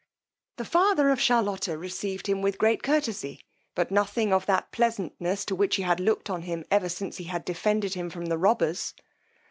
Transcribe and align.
The 0.55 0.65
father 0.65 1.11
of 1.11 1.21
Charlotta 1.21 1.77
received 1.77 2.25
him 2.27 2.41
with 2.41 2.57
great 2.57 2.81
courtesy, 2.81 3.39
but 3.75 3.91
nothing 3.91 4.33
of 4.33 4.47
that 4.47 4.71
pleasantness 4.71 5.45
with 5.47 5.59
which 5.59 5.75
he 5.75 5.83
had 5.83 5.99
looked 5.99 6.27
on 6.27 6.41
him 6.41 6.65
ever 6.71 6.89
since 6.89 7.17
he 7.17 7.25
had 7.25 7.45
defended 7.45 7.93
him 7.93 8.09
from 8.09 8.25
the 8.25 8.39
robbers. 8.39 8.95